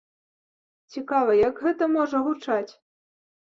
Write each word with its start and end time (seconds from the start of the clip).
Цікава, 0.95 1.37
як 1.41 1.63
гэта 1.67 1.93
можа 1.95 2.25
гучаць. 2.31 2.69